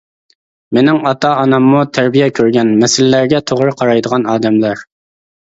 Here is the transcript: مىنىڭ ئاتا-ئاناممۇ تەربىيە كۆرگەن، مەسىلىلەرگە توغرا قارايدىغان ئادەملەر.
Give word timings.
مىنىڭ 0.77 1.03
ئاتا-ئاناممۇ 1.09 1.81
تەربىيە 1.97 2.31
كۆرگەن، 2.39 2.73
مەسىلىلەرگە 2.85 3.43
توغرا 3.53 3.77
قارايدىغان 3.83 4.27
ئادەملەر. 4.35 4.85